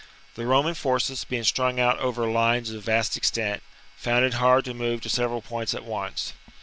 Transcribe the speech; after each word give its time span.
The 0.33 0.47
Roman 0.47 0.73
forces, 0.73 1.25
being 1.25 1.43
strung 1.43 1.79
out 1.79 1.99
over 1.99 2.25
lines 2.25 2.71
of 2.71 2.83
vast 2.85 3.15
extent, 3.15 3.61
found 3.97 4.25
it 4.25 4.33
hard 4.33 4.65
to 4.65 4.73
move 4.73 5.01
to 5.01 5.09
several 5.09 5.43
points 5.43 5.75
at 5.75 5.85
once. 5.85 6.33